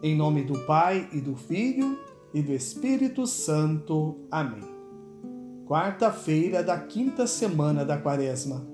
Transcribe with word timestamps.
Em 0.00 0.14
nome 0.14 0.44
do 0.44 0.60
Pai 0.60 1.08
e 1.12 1.20
do 1.20 1.34
Filho 1.34 1.98
e 2.32 2.40
do 2.40 2.52
Espírito 2.52 3.26
Santo. 3.26 4.20
Amém. 4.30 4.62
Quarta-feira 5.66 6.62
da 6.62 6.78
quinta 6.78 7.26
semana 7.26 7.84
da 7.84 7.98
Quaresma. 7.98 8.64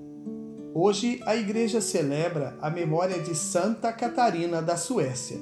Hoje 0.71 1.19
a 1.25 1.35
igreja 1.35 1.81
celebra 1.81 2.55
a 2.61 2.69
memória 2.69 3.19
de 3.23 3.33
Santa 3.33 3.91
Catarina 3.91 4.61
da 4.61 4.77
Suécia. 4.77 5.39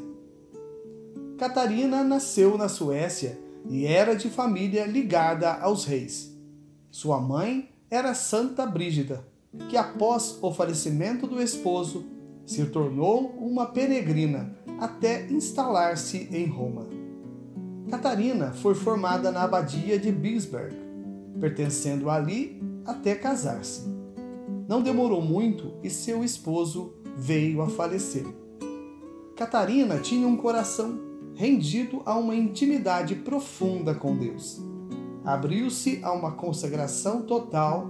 Catarina 1.38 2.02
nasceu 2.02 2.58
na 2.58 2.70
Suécia 2.70 3.38
e 3.68 3.86
era 3.86 4.16
de 4.16 4.30
família 4.30 4.86
ligada 4.86 5.52
aos 5.52 5.84
reis. 5.84 6.34
Sua 6.90 7.20
mãe 7.20 7.70
era 7.92 8.14
Santa 8.14 8.66
Brígida, 8.66 9.28
que 9.68 9.76
após 9.76 10.40
o 10.42 10.50
falecimento 10.50 11.28
do 11.28 11.42
esposo 11.42 12.06
se 12.46 12.66
tornou 12.68 13.32
uma 13.38 13.66
peregrina 13.66 14.63
até 14.84 15.26
instalar-se 15.32 16.28
em 16.30 16.46
Roma. 16.46 16.86
Catarina 17.90 18.52
foi 18.52 18.76
formada 18.76 19.32
na 19.32 19.44
abadia 19.44 19.98
de 19.98 20.12
Bisberg, 20.12 20.76
pertencendo 21.40 22.10
ali 22.10 22.62
até 22.86 23.16
casar-se. 23.16 23.88
Não 24.68 24.82
demorou 24.82 25.22
muito 25.22 25.76
e 25.82 25.90
seu 25.90 26.22
esposo 26.22 26.96
veio 27.16 27.62
a 27.62 27.70
falecer. 27.70 28.26
Catarina 29.38 30.00
tinha 30.00 30.28
um 30.28 30.36
coração 30.36 31.00
rendido 31.34 32.02
a 32.06 32.18
uma 32.18 32.36
intimidade 32.36 33.16
profunda 33.16 33.96
com 33.96 34.18
Deus. 34.18 34.62
Abriu-se 35.24 36.02
a 36.04 36.12
uma 36.12 36.34
consagração 36.34 37.22
total 37.22 37.90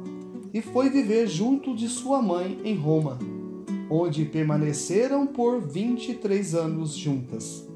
e 0.54 0.62
foi 0.62 0.92
viver 0.92 1.26
junto 1.26 1.76
de 1.76 1.90
sua 1.90 2.22
mãe 2.22 2.60
em 2.64 2.76
Roma, 2.76 3.18
onde 3.90 4.26
permaneceram 4.26 5.26
por 5.28 5.62
23 5.62 6.56
anos 6.56 6.96
juntas. 6.96 7.68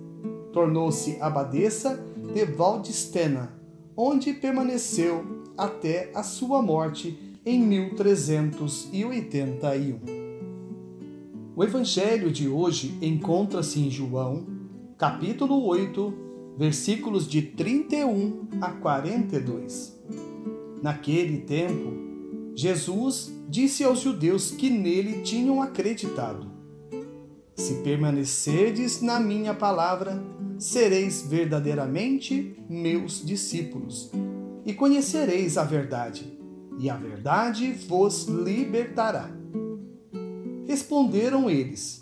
Tornou-se 0.51 1.17
abadesa 1.21 2.03
de 2.33 2.43
Valdistena, 2.45 3.53
onde 3.95 4.33
permaneceu 4.33 5.45
até 5.57 6.11
a 6.13 6.23
sua 6.23 6.61
morte 6.61 7.17
em 7.45 7.59
1381. 7.59 9.99
O 11.55 11.63
evangelho 11.63 12.29
de 12.31 12.47
hoje 12.47 12.95
encontra-se 13.01 13.79
em 13.79 13.89
João, 13.89 14.45
capítulo 14.97 15.65
8, 15.65 16.13
versículos 16.57 17.27
de 17.27 17.41
31 17.41 18.47
a 18.61 18.71
42. 18.73 19.97
Naquele 20.81 21.39
tempo, 21.39 21.93
Jesus 22.55 23.36
disse 23.47 23.83
aos 23.83 24.01
judeus 24.01 24.51
que 24.51 24.69
nele 24.69 25.21
tinham 25.21 25.61
acreditado: 25.61 26.47
Se 27.55 27.75
permanecerdes 27.75 29.01
na 29.01 29.19
minha 29.19 29.53
palavra, 29.53 30.21
sereis 30.59 31.21
verdadeiramente 31.21 32.55
meus 32.69 33.25
discípulos, 33.25 34.11
e 34.65 34.73
conhecereis 34.73 35.57
a 35.57 35.63
verdade, 35.63 36.37
e 36.77 36.89
a 36.89 36.97
verdade 36.97 37.71
vos 37.71 38.25
libertará. 38.25 39.31
Responderam 40.67 41.49
eles: 41.49 42.01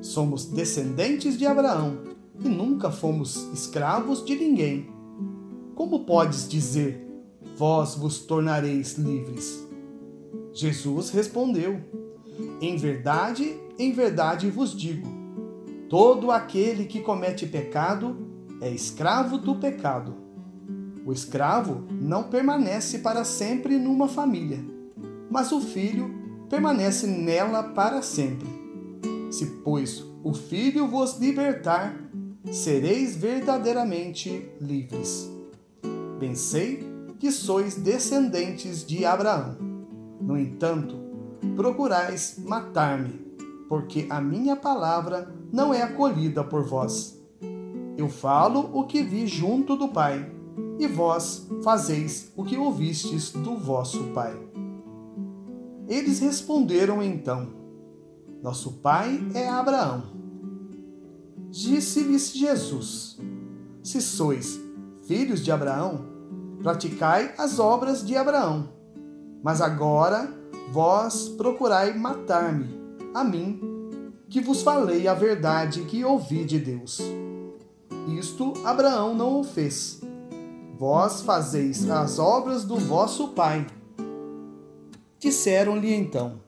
Somos 0.00 0.46
descendentes 0.46 1.38
de 1.38 1.46
Abraão 1.46 2.02
e 2.44 2.48
nunca 2.48 2.90
fomos 2.90 3.48
escravos 3.52 4.24
de 4.24 4.34
ninguém. 4.34 4.90
Como 5.76 6.04
podes 6.04 6.48
dizer: 6.48 7.06
Vós 7.56 7.94
vos 7.94 8.18
tornareis 8.18 8.98
livres? 8.98 9.73
Jesus 10.54 11.10
respondeu: 11.10 11.80
Em 12.60 12.76
verdade, 12.76 13.58
em 13.76 13.92
verdade 13.92 14.48
vos 14.48 14.74
digo: 14.74 15.08
todo 15.88 16.30
aquele 16.30 16.84
que 16.84 17.00
comete 17.00 17.44
pecado 17.44 18.16
é 18.60 18.70
escravo 18.70 19.36
do 19.36 19.56
pecado. 19.56 20.14
O 21.04 21.12
escravo 21.12 21.84
não 22.00 22.22
permanece 22.22 23.00
para 23.00 23.24
sempre 23.24 23.76
numa 23.78 24.08
família, 24.08 24.64
mas 25.28 25.50
o 25.50 25.60
filho 25.60 26.14
permanece 26.48 27.06
nela 27.08 27.64
para 27.64 28.00
sempre. 28.00 28.48
Se, 29.30 29.46
pois, 29.64 30.04
o 30.22 30.32
filho 30.32 30.86
vos 30.86 31.18
libertar, 31.18 32.00
sereis 32.50 33.16
verdadeiramente 33.16 34.48
livres. 34.60 35.28
Bem 36.20 36.36
sei 36.36 36.86
que 37.18 37.32
sois 37.32 37.74
descendentes 37.74 38.86
de 38.86 39.04
Abraão 39.04 39.63
no 40.24 40.38
entanto, 40.38 40.96
procurais 41.54 42.36
matar-me, 42.38 43.20
porque 43.68 44.06
a 44.10 44.20
minha 44.20 44.56
palavra 44.56 45.32
não 45.52 45.72
é 45.72 45.82
acolhida 45.82 46.42
por 46.42 46.64
vós. 46.64 47.20
Eu 47.96 48.08
falo 48.08 48.70
o 48.72 48.84
que 48.84 49.02
vi 49.02 49.26
junto 49.26 49.76
do 49.76 49.88
Pai, 49.88 50.30
e 50.78 50.86
vós 50.86 51.46
fazeis 51.62 52.32
o 52.36 52.44
que 52.44 52.56
ouvistes 52.56 53.30
do 53.30 53.56
vosso 53.56 54.04
Pai. 54.12 54.36
Eles 55.88 56.18
responderam 56.20 57.02
então: 57.02 57.48
Nosso 58.42 58.72
pai 58.74 59.20
é 59.34 59.48
Abraão. 59.48 60.04
Disse-lhes 61.50 62.32
Jesus: 62.32 63.18
Se 63.82 64.00
sois 64.00 64.58
filhos 65.06 65.44
de 65.44 65.52
Abraão, 65.52 66.06
praticai 66.62 67.34
as 67.36 67.58
obras 67.58 68.04
de 68.04 68.16
Abraão. 68.16 68.70
Mas 69.44 69.60
agora 69.60 70.32
vós 70.72 71.28
procurai 71.28 71.92
matar-me, 71.92 72.80
a 73.12 73.22
mim, 73.22 73.60
que 74.30 74.40
vos 74.40 74.62
falei 74.62 75.06
a 75.06 75.12
verdade 75.12 75.82
que 75.82 76.02
ouvi 76.02 76.46
de 76.46 76.58
Deus. 76.58 76.98
Isto 78.18 78.54
Abraão 78.64 79.14
não 79.14 79.40
o 79.40 79.44
fez. 79.44 80.00
Vós 80.78 81.20
fazeis 81.20 81.90
as 81.90 82.18
obras 82.18 82.64
do 82.64 82.76
vosso 82.76 83.28
pai. 83.28 83.66
Disseram-lhe 85.18 85.92
então: 85.92 86.40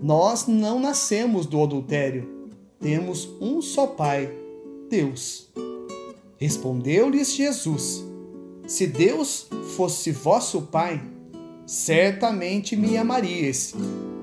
Nós 0.00 0.46
não 0.46 0.78
nascemos 0.78 1.46
do 1.46 1.60
adultério, 1.60 2.48
temos 2.78 3.28
um 3.40 3.60
só 3.60 3.88
pai, 3.88 4.32
Deus. 4.88 5.48
Respondeu-lhes 6.36 7.34
Jesus: 7.34 8.04
Se 8.68 8.86
Deus 8.86 9.48
fosse 9.76 10.12
vosso 10.12 10.62
pai, 10.62 11.17
certamente 11.68 12.74
me 12.74 12.96
amarias, 12.96 13.74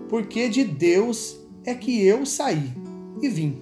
porque 0.10 0.50
de 0.50 0.64
Deus 0.64 1.38
é 1.64 1.76
que 1.76 2.04
eu 2.04 2.26
saí 2.26 2.74
e 3.22 3.30
vim. 3.30 3.62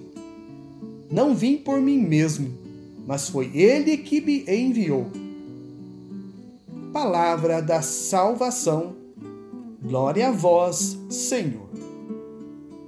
Não 1.10 1.34
vim 1.34 1.58
por 1.58 1.82
mim 1.82 1.98
mesmo, 1.98 2.50
mas 3.06 3.28
foi 3.28 3.54
Ele 3.54 3.98
que 3.98 4.22
me 4.22 4.42
enviou. 4.48 5.06
Palavra 6.94 7.60
da 7.60 7.82
salvação. 7.82 8.96
Glória 9.82 10.28
a 10.28 10.32
vós, 10.32 10.98
Senhor. 11.10 11.68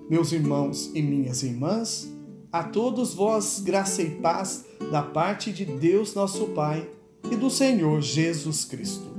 Meus 0.08 0.32
irmãos 0.32 0.90
e 0.94 1.02
minhas 1.02 1.42
irmãs, 1.42 2.10
a 2.50 2.64
todos 2.64 3.12
vós 3.12 3.60
graça 3.62 4.00
e 4.00 4.12
paz 4.12 4.64
da 4.90 5.02
parte 5.02 5.52
de 5.52 5.66
Deus 5.66 6.14
nosso 6.14 6.46
Pai 6.46 6.88
e 7.30 7.36
do 7.36 7.50
Senhor 7.50 8.00
Jesus 8.00 8.64
Cristo. 8.64 9.15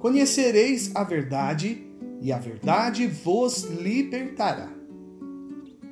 Conhecereis 0.00 0.90
a 0.94 1.04
verdade, 1.04 1.86
e 2.22 2.32
a 2.32 2.38
verdade 2.38 3.06
vos 3.06 3.64
libertará. 3.64 4.72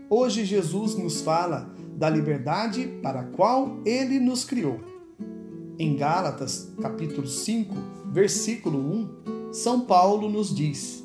Hoje 0.08 0.46
Jesus 0.46 0.94
nos 0.94 1.20
fala 1.20 1.70
da 1.94 2.08
liberdade 2.08 2.86
para 3.02 3.20
a 3.20 3.24
qual 3.24 3.82
ele 3.84 4.18
nos 4.18 4.47
criou. 4.47 4.80
Em 5.78 5.94
Gálatas, 5.94 6.72
capítulo 6.80 7.26
5, 7.26 7.74
versículo 8.10 8.78
1, 8.78 9.52
São 9.52 9.82
Paulo 9.82 10.30
nos 10.30 10.56
diz: 10.56 11.04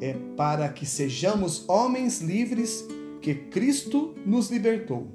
É 0.00 0.14
para 0.36 0.68
que 0.68 0.86
sejamos 0.86 1.68
homens 1.68 2.20
livres 2.20 2.86
que 3.20 3.34
Cristo 3.34 4.14
nos 4.24 4.50
libertou. 4.50 5.08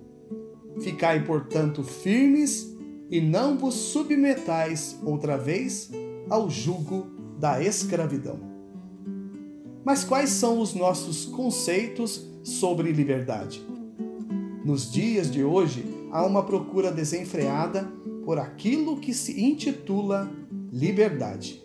Ficai, 0.81 1.23
portanto, 1.23 1.81
firmes 1.81 2.75
e 3.09 3.21
não 3.21 3.57
vos 3.57 3.73
submetais 3.73 4.99
outra 5.01 5.37
vez 5.37 5.89
ao 6.29 6.49
jugo 6.49 7.07
da 7.39 7.61
escravidão. 7.61 8.39
Mas 9.83 10.03
quais 10.03 10.31
são 10.31 10.59
os 10.59 10.73
nossos 10.73 11.25
conceitos 11.25 12.27
sobre 12.43 12.91
liberdade? 12.91 13.61
Nos 14.63 14.91
dias 14.91 15.29
de 15.29 15.43
hoje, 15.43 15.85
há 16.11 16.25
uma 16.25 16.43
procura 16.43 16.91
desenfreada 16.91 17.83
por 18.23 18.39
aquilo 18.39 18.97
que 18.97 19.13
se 19.13 19.39
intitula 19.39 20.29
liberdade. 20.71 21.63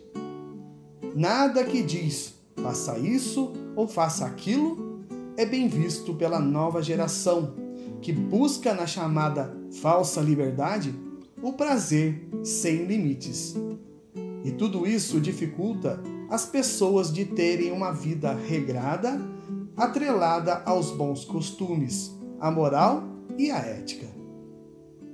Nada 1.15 1.63
que 1.63 1.81
diz 1.81 2.35
faça 2.61 2.99
isso 2.99 3.53
ou 3.75 3.87
faça 3.87 4.25
aquilo 4.25 5.01
é 5.35 5.45
bem 5.45 5.67
visto 5.67 6.13
pela 6.13 6.39
nova 6.39 6.83
geração, 6.83 7.55
que 8.01 8.13
busca 8.13 8.73
na 8.73 8.85
chamada 8.85 9.55
falsa 9.81 10.21
liberdade 10.21 10.93
o 11.41 11.53
prazer 11.53 12.29
sem 12.43 12.85
limites. 12.85 13.55
E 14.43 14.51
tudo 14.51 14.87
isso 14.87 15.19
dificulta 15.19 16.01
as 16.29 16.45
pessoas 16.45 17.11
de 17.11 17.25
terem 17.25 17.71
uma 17.71 17.91
vida 17.91 18.33
regrada, 18.33 19.19
atrelada 19.75 20.61
aos 20.65 20.91
bons 20.91 21.25
costumes, 21.25 22.11
à 22.39 22.49
moral 22.49 23.03
e 23.37 23.51
à 23.51 23.57
ética. 23.57 24.07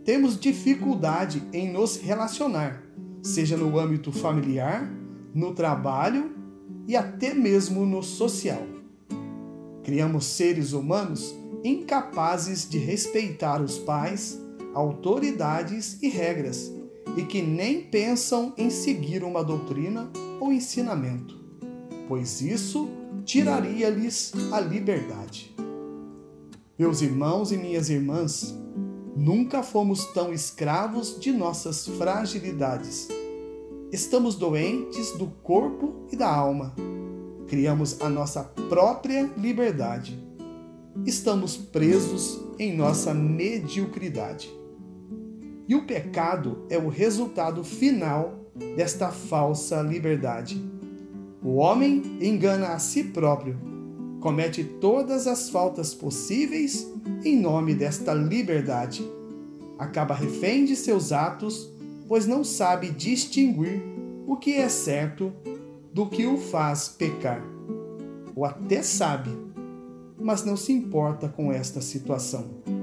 temos 0.04 0.40
dificuldade 0.40 1.44
em 1.52 1.70
nos 1.70 1.98
relacionar, 1.98 2.82
seja 3.22 3.58
no 3.58 3.78
âmbito 3.78 4.10
familiar, 4.10 4.90
no 5.34 5.54
trabalho 5.54 6.32
e 6.88 6.96
até 6.96 7.34
mesmo 7.34 7.86
no 7.86 8.02
social. 8.02 8.64
Criamos 9.84 10.26
seres 10.26 10.72
humanos 10.72 11.36
incapazes 11.62 12.70
de 12.70 12.78
respeitar 12.78 13.62
os 13.62 13.78
pais, 13.78 14.42
autoridades 14.74 16.02
e 16.02 16.08
regras, 16.08 16.72
e 17.18 17.24
que 17.24 17.42
nem 17.42 17.82
pensam 17.82 18.54
em 18.56 18.70
seguir 18.70 19.24
uma 19.24 19.44
doutrina 19.44 20.10
ou 20.40 20.54
ensinamento, 20.54 21.36
pois 22.08 22.42
isso 22.42 22.88
tiraria-lhes 23.26 24.32
a 24.52 24.60
liberdade. 24.60 25.54
Meus 26.78 27.02
irmãos 27.02 27.52
e 27.52 27.58
minhas 27.58 27.90
irmãs, 27.90 28.56
nunca 29.16 29.64
fomos 29.64 30.06
tão 30.14 30.32
escravos 30.32 31.20
de 31.20 31.32
nossas 31.32 31.88
fragilidades. 31.88 33.08
Estamos 33.92 34.36
doentes 34.36 35.12
do 35.18 35.26
corpo 35.42 36.06
e 36.12 36.16
da 36.16 36.32
alma. 36.32 36.76
Criamos 37.48 38.00
a 38.00 38.10
nossa 38.10 38.44
própria 38.70 39.24
liberdade. 39.36 40.24
Estamos 41.04 41.58
presos 41.58 42.40
em 42.60 42.76
nossa 42.76 43.12
mediocridade. 43.12 44.57
E 45.68 45.76
o 45.76 45.84
pecado 45.84 46.66
é 46.70 46.78
o 46.78 46.88
resultado 46.88 47.64
final 47.64 48.52
desta 48.76 49.10
falsa 49.10 49.82
liberdade. 49.82 50.62
O 51.44 51.56
homem 51.56 52.18
engana 52.22 52.70
a 52.70 52.80
si 52.80 53.04
próprio 53.04 53.58
comete 54.20 54.64
todas 54.64 55.28
as 55.28 55.50
faltas 55.50 55.94
possíveis 55.94 56.88
em 57.24 57.40
nome 57.40 57.76
desta 57.76 58.14
liberdade. 58.14 59.06
Acaba 59.78 60.16
refém 60.16 60.66
de 60.66 60.76
seus 60.76 61.12
atos, 61.12 61.70
pois 62.08 62.26
não 62.26 62.44
sabe 62.44 62.90
distinguir 62.90 63.82
o 64.26 64.36
que 64.38 64.56
é 64.56 64.70
certo 64.70 65.32
do 65.94 66.08
que 66.08 66.26
o 66.26 66.38
faz 66.38 66.88
pecar. 66.88 67.42
Ou 68.36 68.46
até 68.46 68.82
sabe, 68.82 69.30
mas 70.20 70.44
não 70.44 70.58
se 70.58 70.72
importa 70.72 71.28
com 71.28 71.52
esta 71.52 71.82
situação. 71.82 72.77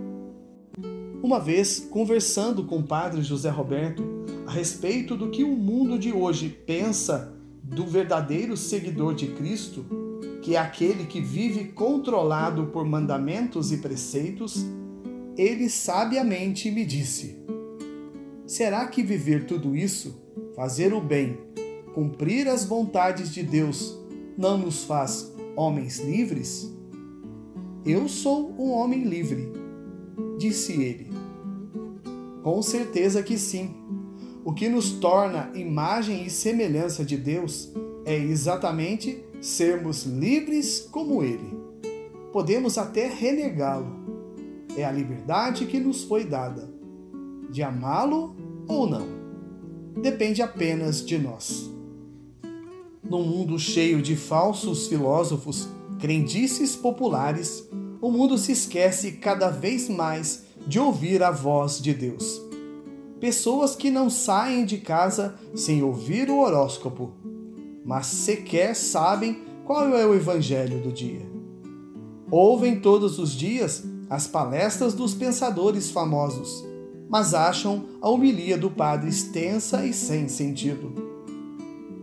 Uma 1.24 1.40
vez, 1.40 1.80
conversando 1.80 2.64
com 2.64 2.80
o 2.80 2.82
padre 2.82 3.22
José 3.22 3.48
Roberto 3.48 4.04
a 4.46 4.50
respeito 4.50 5.16
do 5.16 5.30
que 5.30 5.42
o 5.42 5.56
mundo 5.56 5.98
de 5.98 6.12
hoje 6.12 6.50
pensa 6.66 7.34
do 7.62 7.86
verdadeiro 7.86 8.58
seguidor 8.58 9.14
de 9.14 9.28
Cristo, 9.28 9.86
que 10.42 10.54
é 10.54 10.58
aquele 10.58 11.06
que 11.06 11.22
vive 11.22 11.68
controlado 11.68 12.66
por 12.66 12.84
mandamentos 12.84 13.72
e 13.72 13.78
preceitos, 13.78 14.66
ele 15.34 15.70
sabiamente 15.70 16.70
me 16.70 16.84
disse: 16.84 17.38
Será 18.46 18.86
que 18.86 19.02
viver 19.02 19.46
tudo 19.46 19.74
isso, 19.74 20.22
fazer 20.54 20.92
o 20.92 21.00
bem, 21.00 21.38
cumprir 21.94 22.46
as 22.48 22.66
vontades 22.66 23.32
de 23.32 23.42
Deus, 23.42 23.98
não 24.36 24.58
nos 24.58 24.84
faz 24.84 25.34
homens 25.56 26.00
livres? 26.00 26.70
Eu 27.82 28.10
sou 28.10 28.54
um 28.58 28.72
homem 28.72 29.04
livre, 29.04 29.63
disse 30.38 30.72
ele. 30.72 31.10
Com 32.42 32.60
certeza 32.62 33.22
que 33.22 33.38
sim. 33.38 33.74
O 34.44 34.52
que 34.52 34.68
nos 34.68 34.90
torna 34.90 35.50
imagem 35.54 36.26
e 36.26 36.30
semelhança 36.30 37.02
de 37.02 37.16
Deus 37.16 37.72
é 38.04 38.14
exatamente 38.14 39.24
sermos 39.40 40.04
livres 40.04 40.86
como 40.90 41.22
Ele. 41.22 41.56
Podemos 42.32 42.76
até 42.76 43.08
renegá-lo. 43.08 44.04
É 44.76 44.84
a 44.84 44.92
liberdade 44.92 45.66
que 45.66 45.78
nos 45.78 46.02
foi 46.02 46.24
dada, 46.24 46.68
de 47.48 47.62
amá-lo 47.62 48.34
ou 48.66 48.88
não. 48.88 49.06
Depende 50.02 50.42
apenas 50.42 51.04
de 51.04 51.16
nós. 51.16 51.70
Num 53.02 53.22
mundo 53.22 53.58
cheio 53.58 54.02
de 54.02 54.16
falsos 54.16 54.88
filósofos, 54.88 55.68
crendices 56.00 56.74
populares, 56.74 57.68
o 58.04 58.12
mundo 58.12 58.36
se 58.36 58.52
esquece 58.52 59.12
cada 59.12 59.48
vez 59.48 59.88
mais 59.88 60.44
de 60.66 60.78
ouvir 60.78 61.22
a 61.22 61.30
voz 61.30 61.80
de 61.80 61.94
Deus. 61.94 62.40
Pessoas 63.18 63.74
que 63.74 63.90
não 63.90 64.10
saem 64.10 64.66
de 64.66 64.78
casa 64.78 65.34
sem 65.54 65.82
ouvir 65.82 66.28
o 66.28 66.40
horóscopo 66.40 67.12
mas 67.84 68.06
sequer 68.06 68.74
sabem 68.74 69.42
qual 69.64 69.94
é 69.94 70.06
o 70.06 70.14
evangelho 70.14 70.80
do 70.80 70.90
dia. 70.90 71.20
Ouvem 72.30 72.80
todos 72.80 73.18
os 73.18 73.32
dias 73.32 73.84
as 74.08 74.26
palestras 74.26 74.94
dos 74.94 75.14
pensadores 75.14 75.90
famosos, 75.90 76.64
mas 77.08 77.34
acham 77.34 77.84
a 78.00 78.08
homilia 78.08 78.56
do 78.56 78.70
padre 78.70 79.10
extensa 79.10 79.84
e 79.84 79.92
sem 79.92 80.28
sentido. 80.28 80.92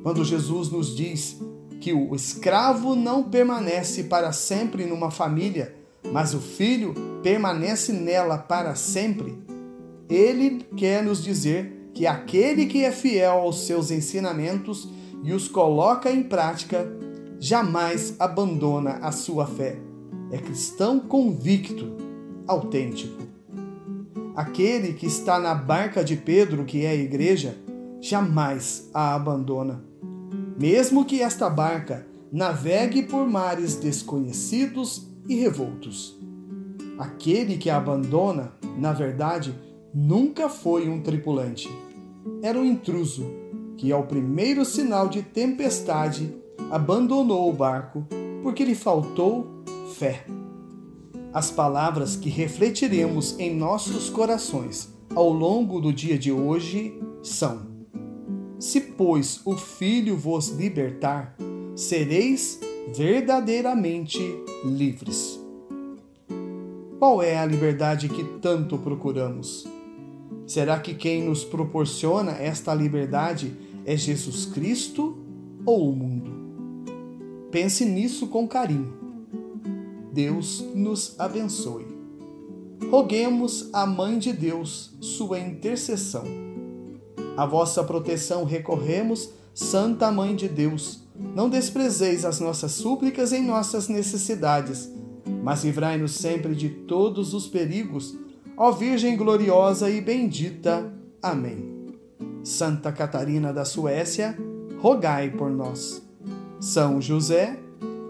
Quando 0.04 0.24
Jesus 0.24 0.70
nos 0.70 0.96
diz 0.96 1.38
que 1.80 1.94
o 1.94 2.14
escravo 2.16 2.96
não 2.96 3.24
permanece 3.24 4.04
para 4.04 4.32
sempre 4.32 4.86
numa 4.86 5.10
família, 5.10 5.81
mas 6.12 6.34
o 6.34 6.40
filho 6.40 6.94
permanece 7.24 7.94
nela 7.94 8.38
para 8.38 8.76
sempre, 8.76 9.38
ele 10.10 10.66
quer 10.76 11.04
nos 11.04 11.24
dizer 11.24 11.90
que 11.94 12.06
aquele 12.06 12.66
que 12.66 12.84
é 12.84 12.92
fiel 12.92 13.34
aos 13.34 13.66
seus 13.66 13.92
ensinamentos 13.92 14.90
e 15.24 15.34
os 15.34 15.48
coloca 15.48 16.12
em 16.12 16.24
prática, 16.24 16.92
jamais 17.40 18.16
abandona 18.20 18.94
a 19.02 19.12
sua 19.12 19.46
fé. 19.46 19.78
É 20.32 20.38
cristão 20.38 21.00
convicto, 21.00 21.96
autêntico. 22.48 23.22
Aquele 24.36 24.94
que 24.94 25.06
está 25.06 25.40
na 25.40 25.54
barca 25.54 26.04
de 26.04 26.16
Pedro, 26.16 26.66
que 26.66 26.86
é 26.86 26.90
a 26.90 26.96
igreja, 26.96 27.58
jamais 28.00 28.90
a 28.94 29.14
abandona. 29.14 29.84
Mesmo 30.58 31.06
que 31.06 31.22
esta 31.22 31.50
barca 31.50 32.08
navegue 32.32 33.04
por 33.04 33.28
mares 33.28 33.76
desconhecidos 33.76 35.11
e 35.32 35.36
revoltos. 35.36 36.20
Aquele 37.00 37.58
que 37.58 37.70
a 37.70 37.78
abandona, 37.78 38.52
na 38.78 38.92
verdade, 38.92 39.56
nunca 39.94 40.50
foi 40.50 40.90
um 40.90 41.02
tripulante. 41.02 41.70
Era 42.44 42.60
um 42.60 42.66
intruso 42.66 43.26
que, 43.78 43.94
ao 43.94 44.04
primeiro 44.04 44.66
sinal 44.66 45.08
de 45.08 45.22
tempestade, 45.24 46.36
abandonou 46.70 47.50
o 47.50 47.54
barco 47.54 48.06
porque 48.44 48.66
lhe 48.66 48.76
faltou 48.76 49.64
fé. 49.96 50.26
As 51.34 51.50
palavras 51.50 52.18
que 52.18 52.30
refletiremos 52.30 53.40
em 53.40 53.56
nossos 53.56 54.10
corações 54.10 54.94
ao 55.16 55.30
longo 55.30 55.80
do 55.80 55.94
dia 55.94 56.20
de 56.20 56.30
hoje 56.30 57.02
são: 57.24 57.68
Se, 58.60 58.82
pois, 58.82 59.40
o 59.46 59.56
Filho 59.56 60.18
vos 60.18 60.50
libertar, 60.50 61.38
sereis 61.74 62.60
verdadeiramente 62.90 64.20
livres. 64.66 65.40
Qual 67.00 67.22
é 67.22 67.38
a 67.38 67.46
liberdade 67.46 68.10
que 68.10 68.24
tanto 68.40 68.78
procuramos? 68.78 69.68
Será 70.46 70.80
que 70.80 70.94
quem 70.94 71.24
nos 71.24 71.44
proporciona 71.44 72.32
esta 72.32 72.74
liberdade 72.74 73.54
é 73.86 73.96
Jesus 73.96 74.46
Cristo 74.46 75.18
ou 75.66 75.90
o 75.90 75.96
mundo? 75.96 76.32
Pense 77.52 77.86
nisso 77.86 78.28
com 78.28 78.48
carinho. 78.48 78.94
Deus 80.14 80.64
nos 80.76 81.20
abençoe. 81.20 81.88
Roguemos 82.90 83.70
à 83.72 83.86
Mãe 83.86 84.20
de 84.20 84.34
Deus 84.34 84.94
sua 85.00 85.40
intercessão. 85.40 86.26
A 87.38 87.46
vossa 87.46 87.84
proteção 87.84 88.44
recorremos, 88.44 89.30
Santa 89.54 90.12
Mãe 90.12 90.36
de 90.36 90.50
Deus. 90.50 91.02
Não 91.36 91.50
desprezeis 91.50 92.26
as 92.26 92.40
nossas 92.40 92.72
súplicas 92.74 93.32
em 93.32 93.44
nossas 93.44 93.88
necessidades, 93.88 94.92
mas 95.44 95.64
livrai-nos 95.64 96.12
sempre 96.14 96.56
de 96.56 96.70
todos 96.70 97.34
os 97.34 97.48
perigos, 97.48 98.18
ó 98.58 98.72
Virgem 98.72 99.16
gloriosa 99.16 99.90
e 99.90 100.02
bendita. 100.02 100.94
Amém. 101.22 101.72
Santa 102.44 102.92
Catarina 102.92 103.54
da 103.54 103.64
Suécia, 103.64 104.38
rogai 104.80 105.30
por 105.30 105.50
nós. 105.50 106.02
São 106.60 107.02
José, 107.02 107.58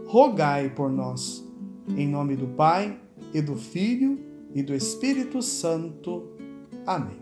rogai 0.07 0.69
por 0.69 0.89
nós. 0.89 1.45
Em 1.95 2.07
nome 2.07 2.35
do 2.35 2.47
Pai, 2.47 2.97
e 3.33 3.41
do 3.41 3.55
Filho, 3.55 4.19
e 4.53 4.61
do 4.61 4.73
Espírito 4.73 5.41
Santo. 5.41 6.31
Amém. 6.85 7.20